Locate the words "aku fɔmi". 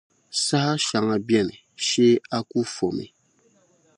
2.37-3.05